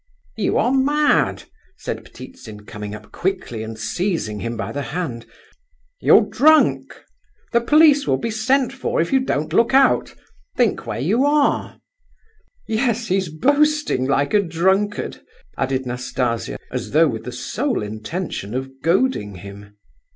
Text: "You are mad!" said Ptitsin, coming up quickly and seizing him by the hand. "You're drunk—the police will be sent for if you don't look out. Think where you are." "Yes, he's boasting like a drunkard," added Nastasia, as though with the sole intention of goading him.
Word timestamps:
"You 0.35 0.57
are 0.57 0.71
mad!" 0.71 1.43
said 1.77 2.03
Ptitsin, 2.11 2.65
coming 2.65 2.95
up 2.95 3.11
quickly 3.11 3.61
and 3.61 3.77
seizing 3.77 4.39
him 4.39 4.57
by 4.57 4.71
the 4.71 4.81
hand. 4.81 5.27
"You're 5.99 6.25
drunk—the 6.25 7.61
police 7.61 8.07
will 8.07 8.17
be 8.17 8.31
sent 8.31 8.73
for 8.73 8.99
if 8.99 9.13
you 9.13 9.19
don't 9.19 9.53
look 9.53 9.75
out. 9.75 10.15
Think 10.57 10.87
where 10.87 10.99
you 10.99 11.23
are." 11.23 11.79
"Yes, 12.67 13.09
he's 13.09 13.29
boasting 13.29 14.07
like 14.07 14.33
a 14.33 14.41
drunkard," 14.41 15.21
added 15.55 15.85
Nastasia, 15.85 16.57
as 16.71 16.89
though 16.93 17.07
with 17.07 17.25
the 17.25 17.31
sole 17.31 17.83
intention 17.83 18.55
of 18.55 18.71
goading 18.81 19.35
him. 19.35 19.77